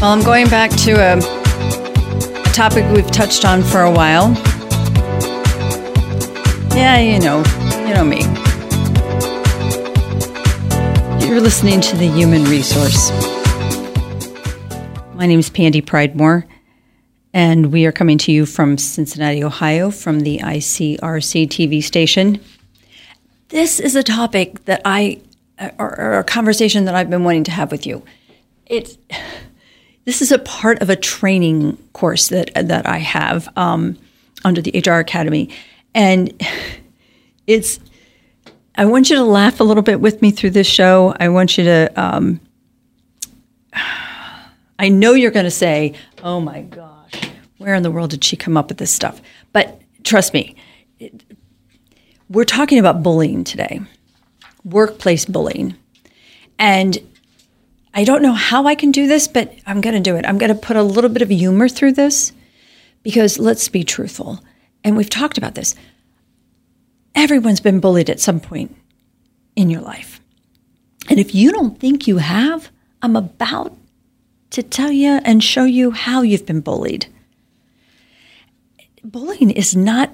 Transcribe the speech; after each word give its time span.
Well, 0.00 0.12
I'm 0.12 0.24
going 0.24 0.48
back 0.48 0.70
to 0.70 0.92
a, 0.92 1.20
topic 2.54 2.90
we've 2.90 3.10
touched 3.10 3.44
on 3.44 3.62
for 3.62 3.82
a 3.82 3.90
while. 3.90 4.32
Yeah, 6.74 7.00
you 7.00 7.20
know, 7.20 7.44
you 7.86 7.92
know 7.92 8.02
me. 8.02 8.22
You're 11.26 11.42
listening 11.42 11.82
to 11.82 11.96
the 11.98 12.10
Human 12.14 12.44
Resource. 12.44 13.10
My 15.16 15.26
name 15.26 15.40
is 15.40 15.50
Pandy 15.50 15.82
Pridemore, 15.82 16.46
and 17.34 17.70
we 17.70 17.84
are 17.84 17.92
coming 17.92 18.16
to 18.16 18.32
you 18.32 18.46
from 18.46 18.78
Cincinnati, 18.78 19.44
Ohio, 19.44 19.90
from 19.90 20.20
the 20.20 20.38
ICRC 20.38 21.46
TV 21.48 21.82
station. 21.82 22.40
This 23.48 23.78
is 23.78 23.94
a 23.96 24.02
topic 24.02 24.64
that 24.64 24.80
I, 24.86 25.20
or, 25.78 26.00
or 26.00 26.18
a 26.20 26.24
conversation 26.24 26.86
that 26.86 26.94
I've 26.94 27.10
been 27.10 27.22
wanting 27.22 27.44
to 27.44 27.50
have 27.50 27.70
with 27.70 27.86
you. 27.86 28.02
It's 28.64 28.96
this 30.04 30.22
is 30.22 30.32
a 30.32 30.38
part 30.38 30.80
of 30.82 30.90
a 30.90 30.96
training 30.96 31.76
course 31.92 32.28
that 32.28 32.50
that 32.54 32.86
I 32.86 32.98
have 32.98 33.48
um, 33.56 33.98
under 34.44 34.60
the 34.60 34.82
HR 34.84 34.94
Academy, 34.94 35.50
and 35.94 36.32
it's. 37.46 37.80
I 38.76 38.86
want 38.86 39.10
you 39.10 39.16
to 39.16 39.24
laugh 39.24 39.60
a 39.60 39.64
little 39.64 39.82
bit 39.82 40.00
with 40.00 40.22
me 40.22 40.30
through 40.30 40.50
this 40.50 40.66
show. 40.66 41.14
I 41.20 41.28
want 41.28 41.58
you 41.58 41.64
to. 41.64 42.00
Um, 42.00 42.40
I 44.78 44.88
know 44.88 45.12
you're 45.12 45.30
going 45.30 45.44
to 45.44 45.50
say, 45.50 45.94
"Oh 46.22 46.40
my 46.40 46.62
gosh, 46.62 47.30
where 47.58 47.74
in 47.74 47.82
the 47.82 47.90
world 47.90 48.10
did 48.10 48.24
she 48.24 48.36
come 48.36 48.56
up 48.56 48.68
with 48.68 48.78
this 48.78 48.90
stuff?" 48.90 49.20
But 49.52 49.80
trust 50.04 50.32
me, 50.32 50.56
it, 50.98 51.22
we're 52.30 52.44
talking 52.44 52.78
about 52.78 53.02
bullying 53.02 53.44
today, 53.44 53.80
workplace 54.64 55.26
bullying, 55.26 55.74
and 56.58 56.98
I 57.92 58.04
don't 58.04 58.22
know 58.22 58.32
how 58.32 58.66
I 58.66 58.74
can 58.74 58.92
do 58.92 59.06
this, 59.06 59.26
but 59.26 59.52
I'm 59.66 59.80
going 59.80 59.94
to 59.94 60.00
do 60.00 60.16
it. 60.16 60.24
I'm 60.24 60.38
going 60.38 60.54
to 60.54 60.60
put 60.60 60.76
a 60.76 60.82
little 60.82 61.10
bit 61.10 61.22
of 61.22 61.28
humor 61.28 61.68
through 61.68 61.92
this 61.92 62.32
because 63.02 63.38
let's 63.38 63.68
be 63.68 63.82
truthful. 63.82 64.40
And 64.84 64.96
we've 64.96 65.10
talked 65.10 65.38
about 65.38 65.54
this. 65.54 65.74
Everyone's 67.14 67.60
been 67.60 67.80
bullied 67.80 68.08
at 68.08 68.20
some 68.20 68.40
point 68.40 68.76
in 69.56 69.70
your 69.70 69.80
life. 69.80 70.20
And 71.08 71.18
if 71.18 71.34
you 71.34 71.50
don't 71.50 71.78
think 71.78 72.06
you 72.06 72.18
have, 72.18 72.70
I'm 73.02 73.16
about 73.16 73.76
to 74.50 74.62
tell 74.62 74.92
you 74.92 75.20
and 75.24 75.42
show 75.42 75.64
you 75.64 75.90
how 75.90 76.22
you've 76.22 76.46
been 76.46 76.60
bullied. 76.60 77.06
Bullying 79.02 79.50
is 79.50 79.74
not 79.74 80.12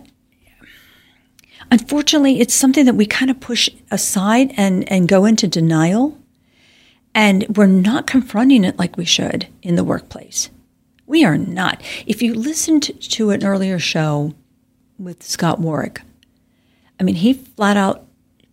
unfortunately 1.71 2.39
it's 2.39 2.55
something 2.55 2.85
that 2.85 2.95
we 2.95 3.05
kind 3.05 3.31
of 3.31 3.41
push 3.41 3.69
aside 3.91 4.53
and 4.57 4.89
and 4.91 5.09
go 5.09 5.25
into 5.25 5.49
denial 5.49 6.17
and 7.17 7.47
we're 7.57 7.67
not 7.67 8.07
confronting 8.07 8.63
it 8.63 8.79
like 8.79 8.99
we 8.99 9.07
should 9.07 9.49
in 9.63 9.75
the 9.75 9.83
workplace. 9.83 10.51
We 11.07 11.25
are 11.25 11.39
not. 11.39 11.83
If 12.07 12.21
you 12.21 12.35
listened 12.35 12.83
to 13.01 13.31
an 13.31 13.43
earlier 13.43 13.79
show 13.79 14.35
with 14.99 15.23
Scott 15.23 15.59
Warrick, 15.59 16.03
I 17.01 17.05
mean, 17.05 17.15
he 17.15 17.33
flat 17.33 17.79
out 17.79 18.07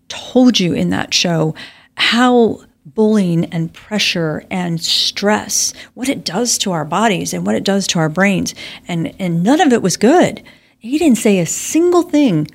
told 0.08 0.59
you 0.59 0.73
in 0.73 0.91
that 0.91 1.14
show 1.14 1.53
how 1.97 2.61
bullying 2.86 3.45
and 3.45 3.73
pressure 3.73 4.45
and 4.50 4.81
stress, 4.81 5.73
what 5.94 6.08
it 6.08 6.23
does 6.23 6.58
to 6.59 6.72
our 6.72 6.86
bodies 6.86 7.34
and 7.34 7.45
what 7.45 7.56
it 7.56 7.64
does 7.64 7.86
to 7.88 8.00
our 8.00 8.09
brains. 8.09 8.56
And, 8.88 9.14
and 9.19 9.44
none 9.44 9.59
of 9.59 9.73
it 9.73 9.81
was 9.81 9.97
good. 9.97 10.41
He 10.80 10.97
didn't 10.97 11.17
say 11.17 11.39
a 11.39 11.45
single 11.45 12.03
thing 12.03 12.47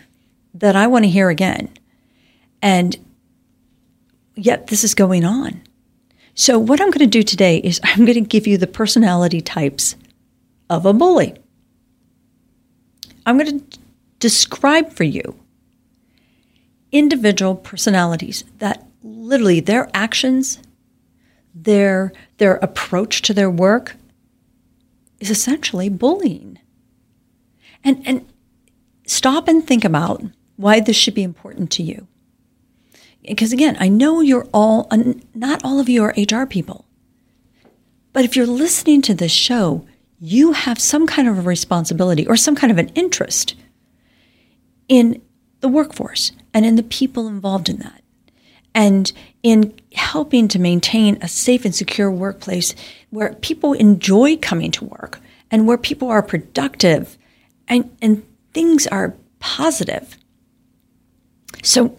that 0.55 0.77
I 0.77 0.87
want 0.87 1.05
to 1.05 1.11
hear 1.11 1.29
again. 1.29 1.71
And 2.63 2.97
yet 4.37 4.69
this 4.69 4.85
is 4.85 4.95
going 4.95 5.25
on. 5.25 5.63
So, 6.39 6.57
what 6.57 6.81
I'm 6.81 6.93
going 6.93 7.01
to 7.01 7.07
do 7.19 7.25
today 7.25 7.57
is 7.57 7.81
I'm 7.83 8.05
going 8.05 8.15
to 8.15 8.21
give 8.21 8.47
you 8.47 8.59
the 8.59 8.69
personality 8.69 9.41
types 9.41 9.97
of 10.71 10.87
a 10.87 10.93
bully. 10.93 11.35
I'm 13.27 13.37
going 13.37 13.59
to 13.59 13.79
describe 14.21 14.93
for 14.93 15.03
you 15.03 15.41
individual 16.93 17.57
personalities 17.57 18.45
that 18.59 18.87
literally 19.03 19.59
their 19.59 19.91
actions, 19.93 20.61
their 21.57 22.13
their 22.37 22.55
approach 22.59 23.23
to 23.23 23.35
their 23.35 23.51
work 23.51 23.97
is 25.19 25.31
essentially 25.31 25.89
bullying. 25.89 26.61
And 27.83 28.01
and 28.07 28.25
stop 29.07 29.49
and 29.49 29.67
think 29.67 29.85
about 29.85 30.23
why 30.55 30.79
this 30.79 30.95
should 30.95 31.15
be 31.15 31.25
important 31.25 31.73
to 31.73 31.83
you 31.83 32.07
because 33.29 33.53
again, 33.53 33.77
I 33.79 33.89
know 33.89 34.21
you're 34.21 34.49
all, 34.53 34.87
uh, 34.91 35.15
not 35.35 35.65
all 35.65 35.81
of 35.81 35.89
you 35.89 36.03
are 36.05 36.15
HR 36.17 36.47
people. 36.47 36.87
But 38.13 38.25
if 38.25 38.35
you're 38.35 38.47
listening 38.47 39.03
to 39.03 39.15
this 39.15 39.33
show, 39.33 39.87
you 40.19 40.53
have 40.53 40.81
some 40.81 41.07
kind 41.07 41.29
of 41.29 41.39
a 41.39 41.43
responsibility 41.43 42.27
or 42.27 42.37
some 42.37 42.57
kind 42.57 42.71
of 42.71 42.79
an 42.79 42.89
interest 42.91 43.55
in 44.89 45.23
the 45.61 45.69
workforce 45.69 46.33
and 46.53 46.65
in 46.67 46.77
the 46.77 46.83
people 46.83 47.29
involved 47.29 47.69
in 47.69 47.79
that. 47.79 48.03
And 48.75 49.13
in 49.43 49.79
helping 49.93 50.49
to 50.49 50.59
maintain 50.59 51.19
a 51.21 51.29
safe 51.29 51.65
and 51.65 51.75
secure 51.75 52.11
workplace 52.11 52.75
where 53.11 53.35
people 53.35 53.73
enjoy 53.73 54.37
coming 54.37 54.71
to 54.73 54.85
work 54.85 55.21
and 55.51 55.67
where 55.67 55.79
people 55.79 56.09
are 56.09 56.23
productive 56.23 57.17
and, 57.67 57.97
and 58.01 58.25
things 58.53 58.87
are 58.87 59.15
positive. 59.41 60.17
So 61.63 61.97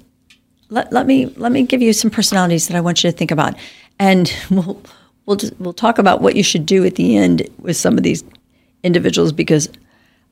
let, 0.70 0.94
let 0.94 1.06
me 1.06 1.26
let 1.38 1.52
me 1.52 1.64
give 1.64 1.82
you 1.82 1.94
some 1.94 2.12
personalities 2.12 2.68
that 2.68 2.78
I 2.78 2.82
want 2.82 3.04
you 3.04 3.12
to 3.12 3.18
think 3.18 3.32
about, 3.32 3.56
and 4.00 4.34
we'll 4.50 4.82
we'll 5.26 5.38
just, 5.38 5.60
we'll 5.60 5.74
talk 5.74 5.98
about 5.98 6.22
what 6.22 6.36
you 6.36 6.44
should 6.44 6.66
do 6.66 6.86
at 6.86 6.96
the 6.96 7.18
end 7.18 7.48
with 7.60 7.78
some 7.78 7.98
of 7.98 8.04
these 8.04 8.24
individuals 8.84 9.32
because 9.32 9.70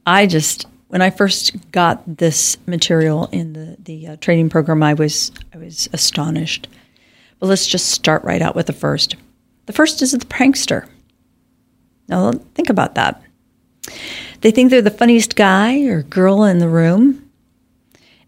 I 0.06 0.26
just 0.26 0.66
when 0.88 1.02
I 1.02 1.10
first 1.10 1.72
got 1.72 2.02
this 2.18 2.58
material 2.66 3.28
in 3.32 3.54
the 3.54 3.78
the 3.80 4.08
uh, 4.08 4.16
training 4.18 4.50
program, 4.50 4.84
I 4.84 4.94
was 4.94 5.32
I 5.54 5.58
was 5.58 5.90
astonished. 5.94 6.68
But 7.40 7.48
let's 7.48 7.68
just 7.68 7.92
start 7.92 8.24
right 8.24 8.42
out 8.42 8.56
with 8.56 8.66
the 8.66 8.74
first. 8.74 9.16
The 9.68 9.74
first 9.74 10.02
is 10.02 10.12
the 10.12 10.20
prankster. 10.20 10.88
Now 12.08 12.32
think 12.32 12.70
about 12.70 12.96
that. 12.96 13.22
They 14.42 14.52
think 14.52 14.70
they're 14.70 14.82
the 14.82 14.92
funniest 14.92 15.36
guy 15.36 15.82
or 15.82 16.04
girl 16.04 16.44
in 16.44 16.60
the 16.60 16.70
room. 16.70 17.27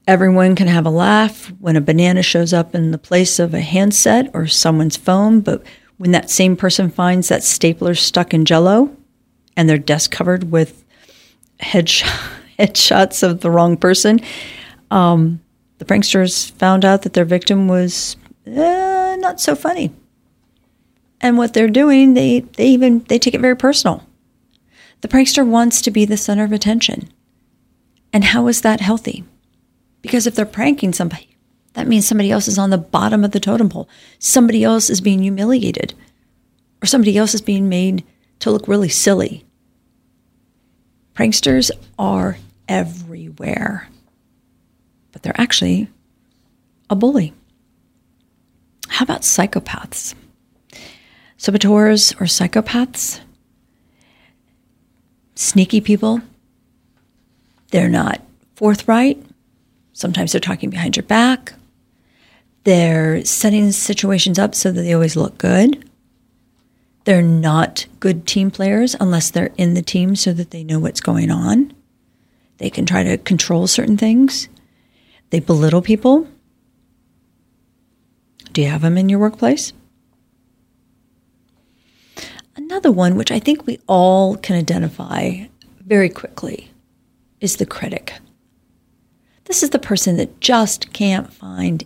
Everyone 0.10 0.56
can 0.56 0.66
have 0.66 0.88
a 0.88 0.90
laugh 0.90 1.54
when 1.60 1.76
a 1.76 1.82
banana 1.82 2.24
shows 2.24 2.52
up 2.52 2.74
in 2.74 2.90
the 2.90 2.98
place 2.98 3.38
of 3.38 3.54
a 3.54 3.62
handset 3.62 4.32
or 4.34 4.48
someone's 4.48 4.98
phone, 4.98 5.42
but 5.42 5.62
when 5.98 6.14
that 6.14 6.32
same 6.32 6.56
person 6.56 6.90
finds 6.90 7.28
that 7.28 7.44
stapler 7.44 7.94
stuck 7.94 8.34
in 8.34 8.44
jello 8.44 8.90
and 9.56 9.70
their 9.70 9.78
desk 9.78 10.10
covered 10.10 10.50
with 10.50 10.84
headshot, 11.60 12.10
headshots 12.60 13.22
of 13.22 13.42
the 13.42 13.52
wrong 13.52 13.78
person, 13.78 14.20
um, 14.90 15.42
the 15.78 15.86
pranksters 15.86 16.54
found 16.54 16.84
out 16.84 17.04
that 17.04 17.14
their 17.14 17.24
victim 17.24 17.68
was 17.68 18.18
uh, 18.48 19.16
not 19.20 19.40
so 19.40 19.54
funny. 19.54 19.94
And 21.22 21.38
what 21.38 21.54
they're 21.54 21.70
doing, 21.70 22.16
they, 22.16 22.40
they 22.40 22.66
even 22.70 23.04
they 23.10 23.20
take 23.20 23.36
it 23.36 23.42
very 23.42 23.56
personal. 23.56 24.04
The 25.02 25.08
prankster 25.08 25.46
wants 25.46 25.84
to 25.84 25.92
be 25.92 26.06
the 26.06 26.18
center 26.18 26.46
of 26.46 26.52
attention. 26.52 27.10
And 28.12 28.24
how 28.24 28.48
is 28.48 28.62
that 28.62 28.82
healthy? 28.82 29.24
Because 30.02 30.28
if 30.28 30.36
they're 30.36 30.46
pranking 30.46 30.94
somebody, 30.94 31.36
that 31.74 31.88
means 31.88 32.08
somebody 32.08 32.32
else 32.32 32.48
is 32.48 32.58
on 32.58 32.70
the 32.70 32.78
bottom 32.78 33.24
of 33.24 33.32
the 33.32 33.40
totem 33.40 33.70
pole. 33.70 33.90
Somebody 34.18 34.64
else 34.64 34.90
is 34.90 35.02
being 35.02 35.22
humiliated, 35.22 35.94
or 36.82 36.86
somebody 36.86 37.18
else 37.18 37.34
is 37.34 37.42
being 37.42 37.70
made 37.70 38.04
to 38.40 38.52
look 38.52 38.68
really 38.68 38.90
silly. 38.90 39.46
Pranksters 41.14 41.70
are 41.98 42.38
everywhere, 42.68 43.90
but 45.12 45.22
they're 45.24 45.40
actually 45.40 45.90
a 46.90 46.96
bully. 46.96 47.34
How 48.88 49.04
about 49.04 49.22
psychopaths? 49.22 50.16
Saboteurs 51.38 52.14
or 52.14 52.26
psychopaths? 52.26 53.22
Sneaky 55.36 55.82
people. 55.82 56.22
They're 57.72 57.90
not 57.90 58.22
forthright. 58.56 59.24
Sometimes 60.00 60.32
they're 60.32 60.40
talking 60.40 60.70
behind 60.70 60.96
your 60.96 61.04
back. 61.04 61.56
They're 62.64 63.26
setting 63.26 63.74
situations 63.74 64.40
up 64.40 64.56
so 64.56 64.72
that 64.72 64.82
they 64.82 64.94
always 64.94 65.18
look 65.18 65.38
good. 65.38 65.90
They're 67.04 67.22
not 67.22 67.86
good 68.00 68.26
team 68.26 68.50
players 68.50 68.96
unless 68.98 69.30
they're 69.30 69.52
in 69.58 69.74
the 69.74 69.82
team 69.82 70.16
so 70.16 70.32
that 70.32 70.52
they 70.52 70.64
know 70.64 70.80
what's 70.80 71.02
going 71.02 71.30
on. 71.30 71.74
They 72.60 72.70
can 72.70 72.86
try 72.86 73.04
to 73.04 73.18
control 73.18 73.68
certain 73.68 73.98
things. 73.98 74.48
They 75.32 75.42
belittle 75.42 75.82
people. 75.82 76.30
Do 78.54 78.62
you 78.62 78.70
have 78.70 78.84
them 78.84 78.98
in 78.98 79.10
your 79.10 79.20
workplace? 79.20 79.74
Another 82.56 82.90
one, 82.90 83.16
which 83.16 83.32
I 83.32 83.40
think 83.40 83.68
we 83.68 83.82
all 83.86 84.38
can 84.38 84.56
identify 84.56 85.48
very 85.86 86.08
quickly, 86.08 86.72
is 87.42 87.58
the 87.58 87.66
critic. 87.66 88.14
This 89.50 89.64
is 89.64 89.72
the 89.72 89.80
person 89.80 90.18
that 90.18 90.40
just 90.40 90.94
can't 90.94 91.34
find 91.34 91.84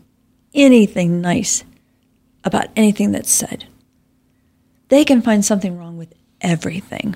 anything 0.54 1.22
nice 1.22 1.64
about 2.44 2.68
anything 2.76 3.14
that's 3.14 3.32
said. 3.32 3.64
They 4.90 5.06
can 5.06 5.22
find 5.22 5.46
something 5.46 5.78
wrong 5.78 5.98
with 5.98 6.14
everything. 6.42 7.16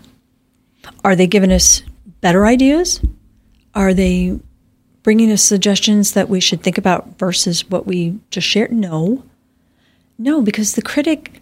Are 1.03 1.17
they 1.17 1.27
giving 1.27 1.51
us 1.51 1.83
better 2.21 2.45
ideas? 2.45 3.01
Are 3.75 3.93
they 3.93 4.39
bringing 5.03 5.33
us 5.33 5.43
suggestions 5.43 6.13
that 6.13 6.29
we 6.29 6.39
should 6.39 6.63
think 6.63 6.77
about 6.77 7.19
versus 7.19 7.69
what 7.69 7.85
we 7.85 8.17
just 8.31 8.47
shared? 8.47 8.71
No. 8.71 9.25
No, 10.17 10.41
because 10.41 10.75
the 10.75 10.81
critic 10.81 11.41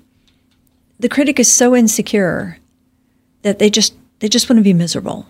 the 1.00 1.10
critic 1.10 1.40
is 1.40 1.52
so 1.52 1.76
insecure 1.76 2.58
that 3.44 3.60
they 3.60 3.70
just 3.70 3.94
they 4.18 4.30
just 4.30 4.50
want 4.50 4.58
to 4.58 4.64
be 4.64 4.74
miserable. 4.74 5.28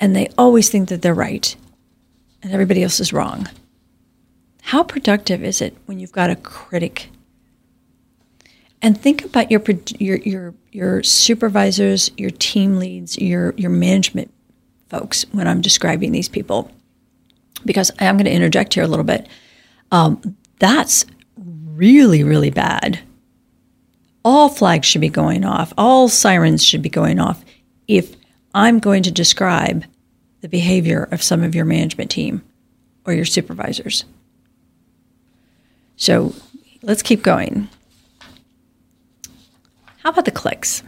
And 0.00 0.16
they 0.16 0.30
always 0.36 0.68
think 0.68 0.88
that 0.88 1.00
they're 1.00 1.14
right 1.14 1.54
and 2.42 2.52
everybody 2.52 2.82
else 2.82 3.00
is 3.00 3.12
wrong. 3.12 3.48
How 4.62 4.82
productive 4.82 5.42
is 5.42 5.60
it 5.60 5.76
when 5.86 5.98
you've 5.98 6.12
got 6.12 6.30
a 6.30 6.36
critic? 6.36 7.08
And 8.80 9.00
think 9.00 9.24
about 9.24 9.50
your 9.50 9.62
your 9.98 10.18
your 10.18 10.54
your 10.70 11.02
supervisors, 11.02 12.10
your 12.16 12.30
team 12.30 12.78
leads, 12.78 13.18
your 13.18 13.54
your 13.56 13.70
management 13.70 14.32
folks 14.88 15.24
when 15.32 15.48
I'm 15.48 15.60
describing 15.60 16.12
these 16.12 16.28
people, 16.28 16.70
because 17.64 17.90
I 17.98 18.04
am 18.04 18.16
going 18.16 18.26
to 18.26 18.32
interject 18.32 18.74
here 18.74 18.84
a 18.84 18.88
little 18.88 19.04
bit. 19.04 19.26
Um, 19.90 20.36
that's 20.58 21.06
really 21.36 22.22
really 22.22 22.50
bad. 22.50 23.00
All 24.24 24.48
flags 24.48 24.86
should 24.86 25.00
be 25.00 25.08
going 25.08 25.44
off. 25.44 25.72
All 25.78 26.08
sirens 26.08 26.62
should 26.62 26.82
be 26.82 26.90
going 26.90 27.18
off 27.18 27.44
if 27.88 28.14
I'm 28.54 28.78
going 28.78 29.02
to 29.04 29.10
describe 29.10 29.84
the 30.40 30.48
behavior 30.48 31.08
of 31.10 31.22
some 31.22 31.42
of 31.42 31.54
your 31.54 31.64
management 31.64 32.10
team 32.10 32.42
or 33.04 33.12
your 33.12 33.24
supervisors. 33.24 34.04
So 35.96 36.34
let's 36.82 37.02
keep 37.02 37.22
going. 37.22 37.68
How 40.02 40.10
about 40.10 40.24
the 40.24 40.30
cliques? 40.30 40.82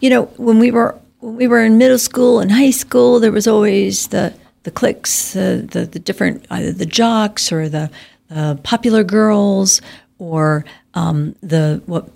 You 0.00 0.10
know, 0.10 0.24
when 0.36 0.58
we 0.58 0.70
were 0.70 0.98
when 1.20 1.36
we 1.36 1.46
were 1.46 1.62
in 1.62 1.78
middle 1.78 1.98
school 1.98 2.40
and 2.40 2.50
high 2.50 2.70
school, 2.70 3.20
there 3.20 3.32
was 3.32 3.46
always 3.46 4.08
the 4.08 4.34
the 4.62 4.70
cliques, 4.70 5.32
the 5.32 5.66
the, 5.70 5.86
the 5.86 5.98
different 5.98 6.46
either 6.50 6.72
the 6.72 6.86
jocks 6.86 7.52
or 7.52 7.68
the, 7.68 7.90
the 8.28 8.58
popular 8.62 9.04
girls 9.04 9.80
or 10.18 10.64
um, 10.94 11.34
the 11.42 11.82
what 11.86 12.08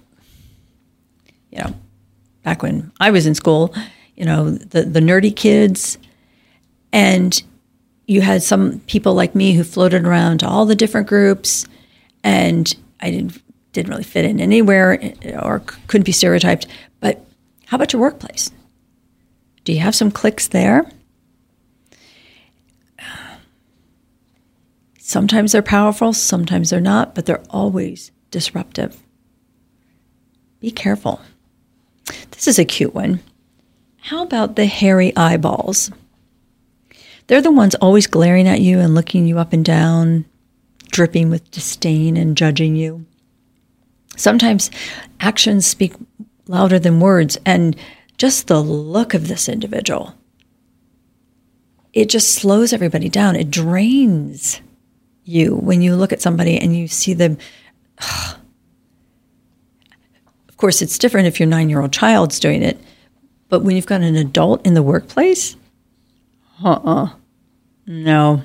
you 1.51 1.59
know 1.59 1.75
back 2.43 2.63
when 2.63 2.93
I 3.01 3.11
was 3.11 3.27
in 3.27 3.35
school, 3.35 3.75
you 4.17 4.25
know 4.25 4.51
the 4.51 4.83
the 4.83 5.01
nerdy 5.01 5.35
kids, 5.35 5.99
and 6.93 7.43
you 8.07 8.21
had 8.21 8.43
some 8.43 8.81
people 8.81 9.15
like 9.15 9.35
me 9.35 9.53
who 9.55 9.65
floated 9.65 10.05
around 10.05 10.39
to 10.39 10.49
all 10.49 10.67
the 10.67 10.77
different 10.77 11.07
groups, 11.07 11.67
and 12.25 12.75
I 13.01 13.11
didn't 13.11 13.43
didn't 13.73 13.91
really 13.91 14.05
fit 14.05 14.25
in 14.25 14.41
anywhere 14.41 14.99
eh, 15.03 15.39
or 15.39 15.63
couldn't 15.87 16.07
be 16.07 16.13
stereotyped. 16.13 16.67
But 17.01 17.25
how 17.67 17.77
about 17.77 17.93
your 17.93 18.01
workplace? 18.01 18.51
Do 19.65 19.73
you 19.73 19.81
have 19.81 19.95
some 19.95 20.11
cliques 20.11 20.49
there? 20.49 20.89
Sometimes 24.99 25.53
they're 25.53 25.63
powerful, 25.63 26.13
sometimes 26.13 26.71
they're 26.71 26.81
not, 26.81 27.15
but 27.15 27.27
they're 27.27 27.45
always 27.49 28.11
disruptive. 28.33 29.01
Be 30.59 30.73
careful. 30.73 31.21
This 32.33 32.49
is 32.49 32.59
a 32.59 32.65
cute 32.65 32.93
one. 32.93 33.21
How 34.07 34.23
about 34.23 34.55
the 34.55 34.67
hairy 34.67 35.13
eyeballs? 35.17 35.91
They're 37.27 37.43
the 37.43 37.51
ones 37.51 37.75
always 37.75 38.07
glaring 38.07 38.47
at 38.47 38.61
you 38.61 38.79
and 38.79 38.95
looking 38.95 39.27
you 39.27 39.41
up 39.41 39.53
and 39.53 39.65
down, 39.65 40.27
dripping 40.93 41.29
with 41.29 41.51
disdain 41.51 42.17
and 42.17 42.37
judging 42.37 42.77
you. 42.77 43.05
Sometimes 44.17 44.71
actions 45.19 45.67
speak 45.67 45.95
louder 46.47 46.79
than 46.79 47.01
words, 47.01 47.37
and 47.45 47.75
just 48.17 48.47
the 48.47 48.61
look 48.61 49.13
of 49.13 49.27
this 49.27 49.49
individual, 49.49 50.15
it 51.93 52.09
just 52.09 52.33
slows 52.33 52.73
everybody 52.73 53.09
down. 53.09 53.35
It 53.35 53.51
drains 53.51 54.61
you 55.25 55.57
when 55.57 55.83
you 55.83 55.97
look 55.97 56.13
at 56.13 56.23
somebody 56.23 56.57
and 56.57 56.77
you 56.77 56.87
see 56.87 57.13
them. 57.13 57.39
Of 60.49 60.59
course, 60.59 60.81
it's 60.81 60.97
different 60.97 61.27
if 61.27 61.39
your 61.39 61.49
nine 61.49 61.69
year 61.69 61.83
old 61.83 61.93
child's 61.93 62.41
doing 62.41 62.63
it, 62.63 62.79
but 63.49 63.63
when 63.63 63.77
you've 63.77 63.87
got 63.87 64.03
an 64.03 64.17
adult 64.17 64.65
in 64.67 64.75
the 64.75 64.83
workplace, 64.83 65.57
uh 66.65 66.71
uh-uh. 66.71 67.05
uh 67.05 67.09
No. 67.87 68.43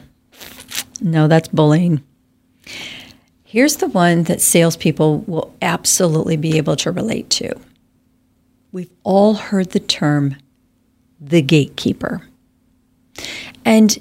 No, 1.02 1.28
that's 1.28 1.48
bullying. 1.48 2.04
Here's 3.44 3.78
the 3.78 3.88
one 3.88 4.24
that 4.24 4.40
salespeople 4.40 5.20
will 5.28 5.54
absolutely 5.62 6.38
be 6.38 6.58
able 6.58 6.76
to 6.78 6.92
relate 6.92 7.30
to. 7.32 7.54
We've 8.72 8.92
all 9.04 9.34
heard 9.34 9.72
the 9.72 9.80
term 9.80 10.38
the 11.20 11.42
gatekeeper. 11.42 12.28
And 13.66 13.98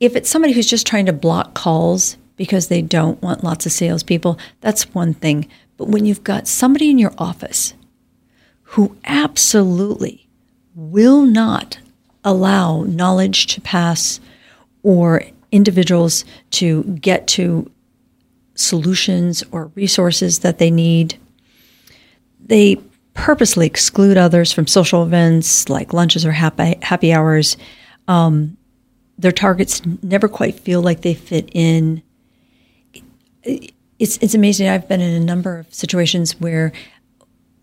if 0.00 0.16
it's 0.16 0.30
somebody 0.30 0.54
who's 0.54 0.70
just 0.70 0.86
trying 0.86 1.06
to 1.06 1.12
block 1.12 1.54
calls 1.54 2.16
because 2.36 2.68
they 2.68 2.80
don't 2.80 3.20
want 3.20 3.42
lots 3.42 3.66
of 3.66 3.72
salespeople, 3.72 4.38
that's 4.60 4.94
one 4.94 5.12
thing. 5.12 5.48
But 5.76 5.88
when 5.88 6.06
you've 6.06 6.24
got 6.24 6.46
somebody 6.46 6.90
in 6.90 6.98
your 6.98 7.12
office 7.18 7.74
who 8.72 8.94
absolutely 9.06 10.28
will 10.74 11.22
not 11.22 11.78
allow 12.22 12.82
knowledge 12.82 13.46
to 13.46 13.60
pass 13.62 14.20
or 14.82 15.22
individuals 15.50 16.24
to 16.50 16.82
get 16.82 17.26
to 17.26 17.70
solutions 18.54 19.42
or 19.52 19.70
resources 19.74 20.40
that 20.40 20.58
they 20.58 20.70
need, 20.70 21.18
they 22.44 22.76
purposely 23.14 23.66
exclude 23.66 24.18
others 24.18 24.52
from 24.52 24.66
social 24.66 25.02
events 25.02 25.70
like 25.70 25.94
lunches 25.94 26.26
or 26.26 26.32
happy, 26.32 26.76
happy 26.82 27.10
hours. 27.10 27.56
Um, 28.06 28.58
their 29.16 29.32
targets 29.32 29.80
never 30.02 30.28
quite 30.28 30.60
feel 30.60 30.82
like 30.82 31.00
they 31.00 31.14
fit 31.14 31.48
in. 31.52 32.02
It's 33.42 34.18
it's 34.18 34.34
amazing. 34.34 34.68
I've 34.68 34.88
been 34.88 35.00
in 35.00 35.20
a 35.20 35.24
number 35.24 35.58
of 35.58 35.72
situations 35.72 36.38
where 36.38 36.72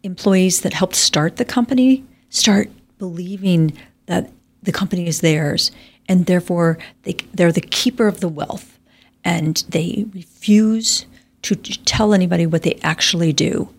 employees 0.06 0.62
that 0.62 0.74
helped 0.74 0.96
start 0.96 1.36
the 1.38 1.46
company 1.46 2.04
start 2.30 2.70
believing 2.98 3.74
that 4.06 4.32
the 4.64 4.72
company 4.72 5.08
is 5.08 5.22
theirs, 5.22 5.72
and 6.08 6.26
therefore 6.26 6.78
they 7.04 7.14
they're 7.34 7.52
the 7.52 7.62
keeper 7.62 8.08
of 8.08 8.20
the 8.20 8.28
wealth, 8.28 8.80
and 9.24 9.64
they 9.70 10.06
refuse 10.14 11.06
to 11.44 11.56
tell 11.56 12.14
anybody 12.14 12.46
what 12.46 12.64
they 12.64 12.80
actually 12.82 13.32
do. 13.32 13.70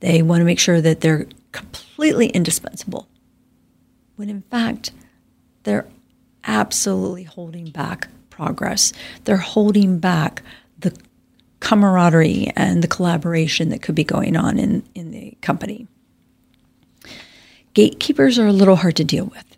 They 0.00 0.22
want 0.22 0.40
to 0.40 0.44
make 0.44 0.58
sure 0.58 0.80
that 0.80 1.00
they're 1.00 1.26
completely 1.52 2.28
indispensable, 2.28 3.06
when 4.16 4.30
in 4.30 4.42
fact 4.42 4.92
they're 5.64 5.86
absolutely 6.44 7.24
holding 7.24 7.70
back 7.70 8.08
progress. 8.30 8.92
They're 9.24 9.36
holding 9.36 9.98
back 9.98 10.42
camaraderie 11.62 12.52
and 12.56 12.82
the 12.82 12.88
collaboration 12.88 13.68
that 13.68 13.82
could 13.82 13.94
be 13.94 14.02
going 14.02 14.36
on 14.36 14.58
in, 14.58 14.82
in 14.96 15.12
the 15.12 15.36
company. 15.40 15.86
Gatekeepers 17.74 18.36
are 18.36 18.48
a 18.48 18.52
little 18.52 18.76
hard 18.76 18.96
to 18.96 19.04
deal 19.04 19.26
with, 19.26 19.56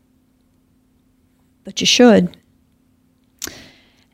but 1.65 1.81
you 1.81 1.87
should. 1.87 2.37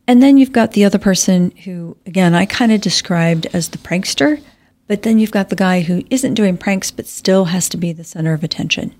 And 0.06 0.22
then 0.22 0.38
you've 0.38 0.52
got 0.52 0.72
the 0.72 0.84
other 0.84 0.98
person 0.98 1.50
who, 1.64 1.96
again, 2.06 2.32
I 2.32 2.46
kind 2.46 2.70
of 2.70 2.80
described 2.80 3.46
as 3.52 3.70
the 3.70 3.78
prankster, 3.78 4.40
but 4.86 5.02
then 5.02 5.18
you've 5.18 5.32
got 5.32 5.50
the 5.50 5.56
guy 5.56 5.80
who 5.80 6.04
isn't 6.10 6.34
doing 6.34 6.56
pranks 6.56 6.92
but 6.92 7.06
still 7.06 7.46
has 7.46 7.68
to 7.70 7.76
be 7.76 7.92
the 7.92 8.04
center 8.04 8.32
of 8.32 8.44
attention. 8.44 8.94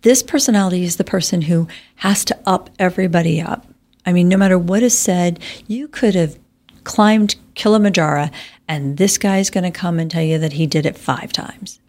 This 0.00 0.22
personality 0.22 0.84
is 0.84 0.96
the 0.96 1.04
person 1.04 1.42
who 1.42 1.68
has 1.96 2.24
to 2.26 2.38
up 2.46 2.70
everybody 2.78 3.42
up. 3.42 3.66
I 4.06 4.12
mean, 4.14 4.28
no 4.28 4.38
matter 4.38 4.58
what 4.58 4.82
is 4.82 4.98
said, 4.98 5.38
you 5.66 5.86
could 5.86 6.14
have 6.14 6.38
climbed 6.84 7.36
Kilimanjaro 7.54 8.30
and 8.68 8.96
this 8.96 9.18
guy's 9.18 9.50
going 9.50 9.64
to 9.64 9.70
come 9.70 9.98
and 9.98 10.10
tell 10.10 10.22
you 10.22 10.38
that 10.38 10.54
he 10.54 10.66
did 10.66 10.86
it 10.86 10.96
five 10.96 11.32
times. 11.32 11.80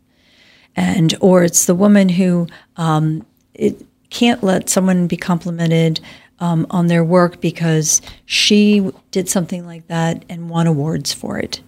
And, 0.75 1.15
or 1.21 1.43
it's 1.43 1.65
the 1.65 1.75
woman 1.75 2.09
who 2.09 2.47
um, 2.75 3.25
it 3.53 3.85
can't 4.09 4.43
let 4.43 4.69
someone 4.69 5.07
be 5.07 5.17
complimented 5.17 5.99
um, 6.39 6.67
on 6.69 6.87
their 6.87 7.03
work 7.03 7.39
because 7.39 8.01
she 8.25 8.91
did 9.11 9.29
something 9.29 9.65
like 9.65 9.87
that 9.87 10.25
and 10.29 10.49
won 10.49 10.67
awards 10.67 11.13
for 11.13 11.37
it. 11.39 11.61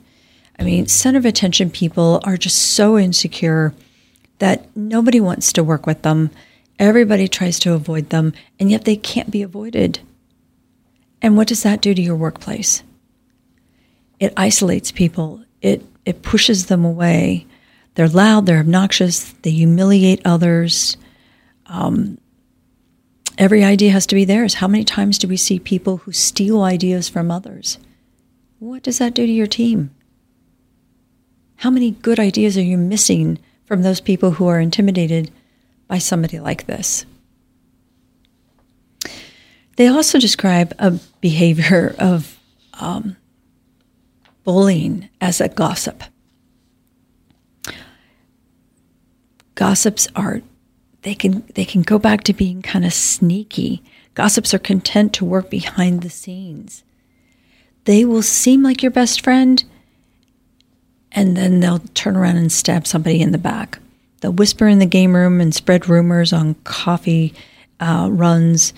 I 0.59 0.63
mean, 0.63 0.87
center 0.87 1.19
of 1.19 1.25
attention 1.25 1.69
people 1.69 2.19
are 2.23 2.37
just 2.37 2.57
so 2.57 2.97
insecure 2.97 3.73
that 4.39 4.75
nobody 4.75 5.19
wants 5.19 5.53
to 5.53 5.63
work 5.63 5.85
with 5.85 6.01
them. 6.01 6.31
Everybody 6.79 7.27
tries 7.27 7.59
to 7.59 7.73
avoid 7.73 8.09
them, 8.09 8.33
and 8.59 8.69
yet 8.69 8.85
they 8.85 8.95
can't 8.95 9.31
be 9.31 9.41
avoided. 9.41 9.99
And 11.21 11.37
what 11.37 11.47
does 11.47 11.63
that 11.63 11.81
do 11.81 11.93
to 11.93 12.01
your 12.01 12.15
workplace? 12.15 12.83
It 14.19 14.33
isolates 14.35 14.91
people, 14.91 15.43
it, 15.61 15.83
it 16.05 16.21
pushes 16.21 16.67
them 16.67 16.85
away. 16.85 17.45
They're 17.95 18.07
loud, 18.07 18.45
they're 18.45 18.59
obnoxious, 18.59 19.33
they 19.41 19.51
humiliate 19.51 20.21
others. 20.25 20.97
Um, 21.65 22.19
every 23.37 23.63
idea 23.63 23.91
has 23.91 24.05
to 24.07 24.15
be 24.15 24.25
theirs. 24.25 24.55
How 24.55 24.67
many 24.67 24.83
times 24.83 25.17
do 25.17 25.27
we 25.27 25.37
see 25.37 25.59
people 25.59 25.97
who 25.97 26.11
steal 26.11 26.61
ideas 26.61 27.09
from 27.09 27.31
others? 27.31 27.79
What 28.59 28.83
does 28.83 28.99
that 28.99 29.13
do 29.13 29.25
to 29.25 29.31
your 29.31 29.47
team? 29.47 29.91
How 31.57 31.69
many 31.69 31.91
good 31.91 32.19
ideas 32.19 32.57
are 32.57 32.63
you 32.63 32.77
missing 32.77 33.39
from 33.67 33.81
those 33.81 33.99
people 33.99 34.31
who 34.31 34.47
are 34.47 34.59
intimidated 34.59 35.29
by 35.87 35.97
somebody 35.97 36.39
like 36.39 36.65
this. 36.65 37.05
They 39.75 39.87
also 39.87 40.19
describe 40.19 40.73
a 40.79 40.91
behavior 41.21 41.95
of 41.99 42.39
um, 42.73 43.17
bullying 44.47 45.09
as 45.19 45.41
a 45.41 45.49
gossip. 45.49 46.05
Gossips 49.55 50.07
are 50.15 50.41
they 51.01 51.13
can 51.13 51.43
they 51.55 51.65
can 51.65 51.81
go 51.81 51.99
back 51.99 52.23
to 52.23 52.33
being 52.33 52.61
kind 52.61 52.85
of 52.85 52.93
sneaky. 52.93 53.83
Gossips 54.13 54.53
are 54.53 54.59
content 54.59 55.11
to 55.15 55.25
work 55.25 55.49
behind 55.49 56.01
the 56.01 56.09
scenes. 56.09 56.85
They 57.83 58.05
will 58.05 58.21
seem 58.21 58.63
like 58.63 58.81
your 58.81 58.91
best 58.91 59.21
friend 59.21 59.61
and 61.11 61.35
then 61.35 61.59
they'll 61.59 61.83
turn 61.93 62.15
around 62.15 62.37
and 62.37 62.49
stab 62.49 62.87
somebody 62.87 63.19
in 63.19 63.33
the 63.33 63.37
back. 63.37 63.79
They'll 64.21 64.31
whisper 64.31 64.69
in 64.69 64.79
the 64.79 64.85
game 64.85 65.13
room 65.13 65.41
and 65.41 65.53
spread 65.53 65.89
rumors 65.89 66.31
on 66.31 66.53
coffee 66.63 67.33
uh, 67.81 68.07
runs. 68.09 68.73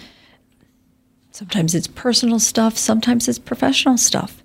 Sometimes 1.29 1.75
it's 1.75 1.85
personal 1.85 2.39
stuff, 2.39 2.75
sometimes 2.75 3.27
it's 3.27 3.37
professional 3.37 3.97
stuff. 3.97 4.38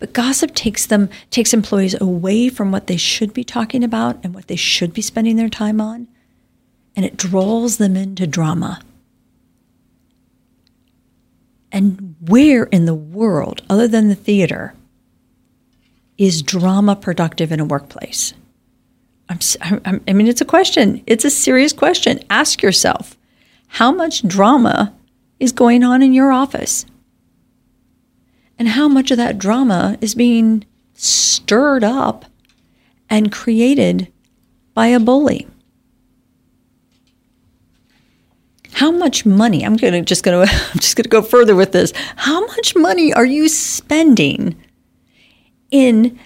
But 0.00 0.12
gossip 0.12 0.54
takes 0.54 0.86
them 0.86 1.08
takes 1.30 1.54
employees 1.54 2.00
away 2.00 2.48
from 2.48 2.72
what 2.72 2.88
they 2.88 2.96
should 2.96 3.32
be 3.32 3.44
talking 3.44 3.84
about 3.84 4.18
and 4.24 4.34
what 4.34 4.48
they 4.48 4.56
should 4.56 4.92
be 4.92 5.02
spending 5.02 5.36
their 5.36 5.48
time 5.48 5.80
on 5.80 6.08
and 6.96 7.04
it 7.04 7.16
draws 7.16 7.76
them 7.76 7.96
into 7.96 8.26
drama. 8.26 8.80
And 11.72 12.16
where 12.20 12.64
in 12.64 12.84
the 12.84 12.94
world, 12.94 13.62
other 13.70 13.86
than 13.86 14.08
the 14.08 14.14
theater, 14.14 14.74
is 16.18 16.42
drama 16.42 16.96
productive 16.96 17.52
in 17.52 17.60
a 17.60 17.64
workplace? 17.64 18.34
I'm, 19.28 19.38
I'm, 19.84 20.02
i 20.08 20.12
mean, 20.12 20.26
it's 20.26 20.40
a 20.40 20.44
question. 20.46 21.02
It's 21.06 21.24
a 21.24 21.30
serious 21.30 21.72
question. 21.72 22.20
Ask 22.28 22.62
yourself 22.62 23.16
how 23.68 23.92
much 23.92 24.26
drama 24.26 24.92
is 25.38 25.52
going 25.52 25.84
on 25.84 26.02
in 26.02 26.12
your 26.12 26.32
office? 26.32 26.84
And 28.60 28.68
how 28.68 28.86
much 28.88 29.10
of 29.10 29.16
that 29.16 29.38
drama 29.38 29.96
is 30.02 30.14
being 30.14 30.66
stirred 30.94 31.82
up 31.82 32.26
and 33.08 33.32
created 33.32 34.12
by 34.74 34.88
a 34.88 35.00
bully? 35.00 35.48
how 38.80 38.90
much 38.90 39.26
money 39.26 39.62
i'm 39.62 39.76
to 39.92 40.00
just 40.00 40.24
to 40.24 40.40
i'm 40.72 40.78
just 40.78 40.96
to 40.96 41.02
go 41.02 41.20
further 41.20 41.54
with 41.54 41.72
this. 41.72 41.92
How 42.16 42.46
much 42.46 42.74
money 42.74 43.12
are 43.12 43.26
you 43.26 43.46
spending 43.48 44.58
in 45.70 46.18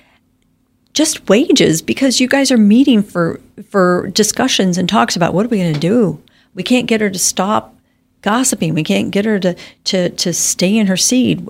just 0.93 1.29
wages? 1.29 1.83
Because 1.83 2.21
you 2.21 2.29
guys 2.29 2.53
are 2.53 2.57
meeting 2.57 3.03
for 3.03 3.41
for 3.69 4.09
discussions 4.13 4.79
and 4.79 4.89
talks 4.89 5.17
about 5.17 5.35
what 5.35 5.47
are 5.47 5.49
we 5.49 5.59
going 5.59 5.75
to 5.75 5.81
do? 5.81 6.23
We 6.55 6.63
can't 6.63 6.87
get 6.87 7.01
her 7.01 7.11
to 7.11 7.19
stop 7.19 7.75
gossiping. 8.23 8.73
We 8.73 8.85
can't 8.85 9.11
get 9.11 9.25
her 9.25 9.41
to 9.41 9.57
to 9.85 10.11
to 10.11 10.33
stay 10.33 10.77
in 10.77 10.87
her 10.87 10.97
seat 10.97 11.41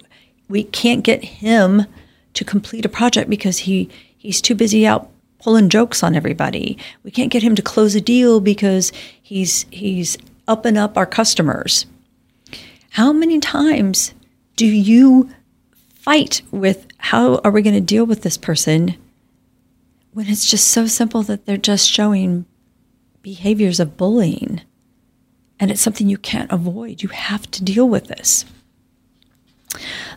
we 0.49 0.65
can't 0.65 1.05
get 1.05 1.25
him 1.25 1.87
to 2.35 2.45
complete 2.45 2.85
a 2.85 2.89
project 2.89 3.31
because 3.31 3.59
he 3.59 3.89
he's 4.17 4.41
too 4.41 4.55
busy 4.55 4.87
out 4.87 5.11
pulling 5.43 5.69
jokes 5.69 6.03
on 6.03 6.15
everybody 6.15 6.79
we 7.03 7.11
can't 7.11 7.31
get 7.31 7.43
him 7.43 7.55
to 7.55 7.63
close 7.63 7.95
a 7.95 8.01
deal 8.01 8.41
because 8.41 8.93
he's 9.23 9.67
he's 9.71 10.17
up 10.47 10.65
and 10.65 10.77
up 10.77 10.97
our 10.97 11.07
customers. 11.07 11.87
How 12.91 13.13
many 13.13 13.41
times 13.41 14.15
do 14.57 14.67
you 14.67 15.31
fight 15.95 16.43
with 16.51 16.87
how 16.99 17.37
are 17.37 17.51
we 17.51 17.63
going 17.63 17.75
to 17.75 17.81
deal 17.81 18.05
with 18.05 18.23
this 18.23 18.37
person 18.37 18.97
when 20.13 20.29
it's 20.29 20.49
just 20.49 20.69
so 20.69 20.87
simple 20.87 21.23
that 21.23 21.45
they're 21.47 21.57
just 21.57 21.89
showing 21.89 22.47
behaviors 23.23 23.81
of 23.81 23.97
bullying 23.97 24.61
and 25.59 25.71
it's 25.71 25.81
something 25.81 26.09
you 26.09 26.19
can't 26.19 26.53
avoid? 26.53 27.03
You 27.03 27.09
have 27.09 27.51
to 27.53 27.65
deal 27.65 27.89
with 27.89 28.09
this. 28.09 28.45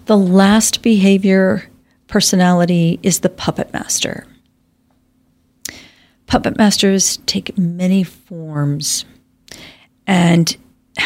The 0.08 0.18
last 0.18 0.82
behavior 0.82 1.70
personality 2.08 2.98
is 3.04 3.20
the 3.20 3.30
puppet 3.30 3.74
master. 3.74 4.26
Puppet 6.28 6.58
masters 6.58 7.18
take 7.26 7.58
many 7.58 8.04
forms. 8.04 9.04
And 10.08 10.56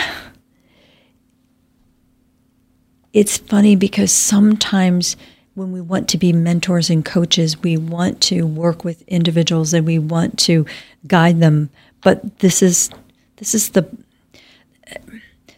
it's 3.13 3.37
funny 3.37 3.75
because 3.75 4.11
sometimes 4.11 5.17
when 5.55 5.71
we 5.71 5.81
want 5.81 6.07
to 6.09 6.19
be 6.19 6.31
mentors 6.31 6.91
and 6.91 7.03
coaches, 7.03 7.59
we 7.63 7.77
want 7.77 8.21
to 8.21 8.43
work 8.45 8.83
with 8.83 9.01
individuals 9.07 9.73
and 9.73 9.87
we 9.87 9.97
want 9.97 10.37
to 10.41 10.67
guide 11.07 11.39
them. 11.39 11.71
But 12.03 12.37
this 12.37 12.61
is 12.61 12.91
this 13.37 13.55
is 13.55 13.69
the 13.69 13.89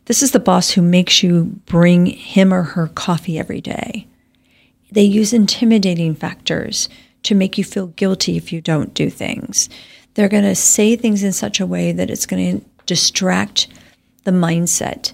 this 0.05 0.21
is 0.21 0.31
the 0.31 0.39
boss 0.39 0.71
who 0.71 0.81
makes 0.81 1.23
you 1.23 1.59
bring 1.65 2.07
him 2.07 2.53
or 2.53 2.63
her 2.63 2.87
coffee 2.87 3.39
every 3.39 3.61
day. 3.61 4.07
They 4.91 5.03
use 5.03 5.33
intimidating 5.33 6.13
factors 6.15 6.89
to 7.23 7.35
make 7.35 7.57
you 7.57 7.63
feel 7.63 7.87
guilty 7.87 8.37
if 8.37 8.51
you 8.51 8.61
don't 8.61 8.93
do 8.93 9.09
things. 9.09 9.69
They're 10.13 10.29
going 10.29 10.43
to 10.43 10.55
say 10.55 10.95
things 10.95 11.23
in 11.23 11.31
such 11.31 11.59
a 11.59 11.65
way 11.65 11.91
that 11.91 12.09
it's 12.09 12.25
going 12.25 12.59
to 12.59 12.65
distract 12.85 13.67
the 14.23 14.31
mindset 14.31 15.13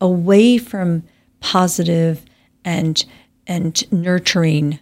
away 0.00 0.58
from 0.58 1.02
positive 1.40 2.24
and 2.64 3.04
and 3.46 3.90
nurturing, 3.92 4.78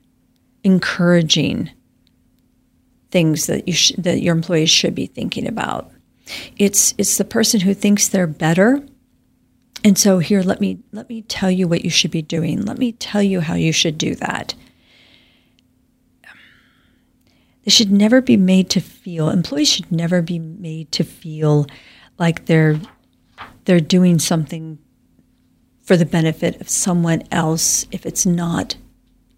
encouraging 0.62 1.70
things 3.10 3.46
that 3.46 3.66
you 3.66 3.74
sh- 3.74 3.92
that 3.98 4.20
your 4.20 4.34
employees 4.34 4.70
should 4.70 4.94
be 4.94 5.06
thinking 5.06 5.46
about. 5.46 5.90
It's 6.56 6.94
it's 6.98 7.16
the 7.16 7.24
person 7.24 7.60
who 7.60 7.74
thinks 7.74 8.08
they're 8.08 8.26
better. 8.26 8.82
And 9.84 9.96
so 9.96 10.18
here 10.18 10.42
let 10.42 10.60
me 10.60 10.80
let 10.92 11.08
me 11.08 11.22
tell 11.22 11.50
you 11.50 11.68
what 11.68 11.84
you 11.84 11.90
should 11.90 12.10
be 12.10 12.22
doing. 12.22 12.62
Let 12.62 12.78
me 12.78 12.92
tell 12.92 13.22
you 13.22 13.40
how 13.40 13.54
you 13.54 13.72
should 13.72 13.96
do 13.96 14.14
that. 14.16 14.54
They 17.64 17.70
should 17.70 17.92
never 17.92 18.20
be 18.20 18.36
made 18.36 18.70
to 18.70 18.80
feel 18.80 19.28
employees 19.28 19.68
should 19.68 19.92
never 19.92 20.22
be 20.22 20.38
made 20.38 20.90
to 20.92 21.04
feel 21.04 21.66
like 22.18 22.46
they're 22.46 22.80
they're 23.66 23.80
doing 23.80 24.18
something 24.18 24.78
for 25.82 25.96
the 25.96 26.06
benefit 26.06 26.60
of 26.60 26.68
someone 26.68 27.22
else 27.30 27.86
if 27.92 28.04
it's 28.04 28.26
not 28.26 28.76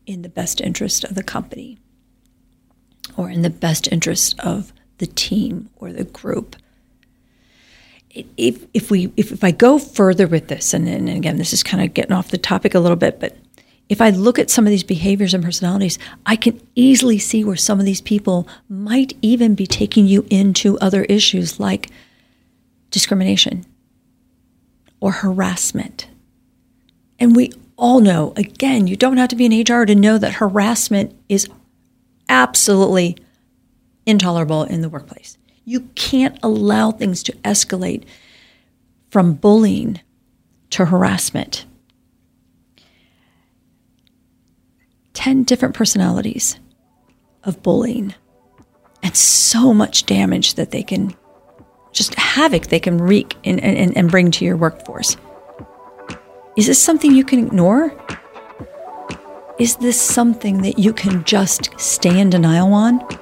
in 0.06 0.22
the 0.22 0.28
best 0.28 0.60
interest 0.60 1.04
of 1.04 1.14
the 1.14 1.22
company 1.22 1.78
or 3.16 3.30
in 3.30 3.42
the 3.42 3.50
best 3.50 3.86
interest 3.92 4.38
of 4.40 4.72
the 4.98 5.06
team 5.06 5.68
or 5.76 5.92
the 5.92 6.04
group. 6.04 6.56
If, 8.12 8.66
if 8.74 8.90
we 8.90 9.12
if, 9.16 9.30
if 9.30 9.44
I 9.44 9.52
go 9.52 9.78
further 9.78 10.26
with 10.26 10.48
this, 10.48 10.74
and, 10.74 10.88
and 10.88 11.08
again, 11.08 11.36
this 11.36 11.52
is 11.52 11.62
kind 11.62 11.82
of 11.82 11.94
getting 11.94 12.12
off 12.12 12.28
the 12.28 12.38
topic 12.38 12.74
a 12.74 12.80
little 12.80 12.96
bit, 12.96 13.20
but 13.20 13.36
if 13.90 14.00
I 14.00 14.10
look 14.10 14.38
at 14.38 14.50
some 14.50 14.66
of 14.66 14.70
these 14.70 14.84
behaviors 14.84 15.34
and 15.34 15.42
personalities, 15.42 15.98
I 16.24 16.36
can 16.36 16.60
easily 16.76 17.18
see 17.18 17.44
where 17.44 17.56
some 17.56 17.80
of 17.80 17.86
these 17.86 18.00
people 18.00 18.48
might 18.68 19.14
even 19.20 19.56
be 19.56 19.66
taking 19.66 20.06
you 20.06 20.24
into 20.30 20.78
other 20.78 21.02
issues 21.04 21.58
like 21.58 21.90
discrimination 22.90 23.66
or 25.00 25.10
harassment. 25.10 26.06
And 27.18 27.34
we 27.34 27.52
all 27.76 27.98
know, 27.98 28.32
again, 28.36 28.86
you 28.86 28.96
don't 28.96 29.16
have 29.16 29.30
to 29.30 29.36
be 29.36 29.46
an 29.46 29.60
HR 29.60 29.84
to 29.84 29.94
know 29.96 30.18
that 30.18 30.34
harassment 30.34 31.12
is 31.28 31.48
absolutely 32.28 33.16
intolerable 34.06 34.62
in 34.62 34.82
the 34.82 34.88
workplace. 34.88 35.36
You 35.70 35.82
can't 35.94 36.36
allow 36.42 36.90
things 36.90 37.22
to 37.22 37.32
escalate 37.44 38.02
from 39.08 39.34
bullying 39.34 40.00
to 40.70 40.86
harassment. 40.86 41.64
10 45.12 45.44
different 45.44 45.76
personalities 45.76 46.58
of 47.44 47.62
bullying 47.62 48.12
and 49.04 49.16
so 49.16 49.72
much 49.72 50.06
damage 50.06 50.54
that 50.54 50.72
they 50.72 50.82
can 50.82 51.14
just 51.92 52.16
havoc 52.16 52.66
they 52.66 52.80
can 52.80 52.98
wreak 52.98 53.36
and, 53.44 53.62
and, 53.62 53.96
and 53.96 54.10
bring 54.10 54.32
to 54.32 54.44
your 54.44 54.56
workforce. 54.56 55.16
Is 56.56 56.66
this 56.66 56.82
something 56.82 57.14
you 57.14 57.24
can 57.24 57.46
ignore? 57.46 57.94
Is 59.60 59.76
this 59.76 60.02
something 60.02 60.62
that 60.62 60.80
you 60.80 60.92
can 60.92 61.22
just 61.22 61.70
stay 61.78 62.18
in 62.18 62.28
denial 62.28 62.74
on? 62.74 63.19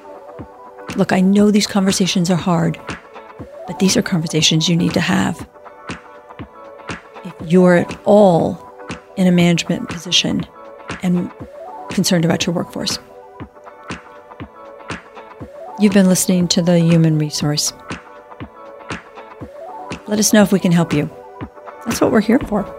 Look, 0.99 1.13
I 1.13 1.21
know 1.21 1.49
these 1.49 1.65
conversations 1.65 2.29
are 2.29 2.35
hard, 2.35 2.77
but 3.67 3.79
these 3.79 3.95
are 3.95 4.01
conversations 4.01 4.67
you 4.67 4.75
need 4.75 4.93
to 4.95 4.99
have. 4.99 5.47
If 7.23 7.33
you're 7.49 7.75
at 7.75 8.01
all 8.03 8.61
in 9.15 9.25
a 9.25 9.31
management 9.31 9.87
position 9.87 10.45
and 11.01 11.31
concerned 11.89 12.25
about 12.25 12.45
your 12.45 12.53
workforce, 12.53 12.99
you've 15.79 15.93
been 15.93 16.07
listening 16.07 16.49
to 16.49 16.61
the 16.61 16.81
Human 16.81 17.17
Resource. 17.17 17.71
Let 20.05 20.19
us 20.19 20.33
know 20.33 20.41
if 20.41 20.51
we 20.51 20.59
can 20.59 20.73
help 20.73 20.91
you. 20.91 21.09
That's 21.85 22.01
what 22.01 22.11
we're 22.11 22.19
here 22.19 22.39
for. 22.39 22.78